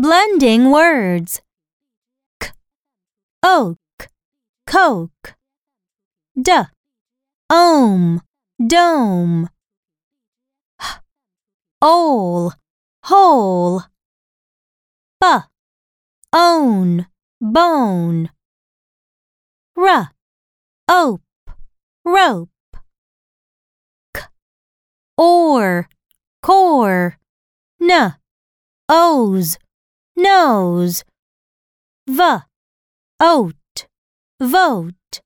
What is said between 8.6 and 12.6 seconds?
dome. H, ole,